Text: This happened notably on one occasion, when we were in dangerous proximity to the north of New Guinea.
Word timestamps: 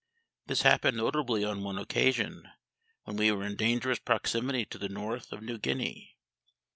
This 0.47 0.63
happened 0.63 0.97
notably 0.97 1.45
on 1.45 1.61
one 1.61 1.77
occasion, 1.77 2.49
when 3.03 3.17
we 3.17 3.31
were 3.31 3.45
in 3.45 3.55
dangerous 3.55 3.99
proximity 3.99 4.65
to 4.65 4.79
the 4.79 4.89
north 4.89 5.31
of 5.31 5.43
New 5.43 5.59
Guinea. 5.59 6.17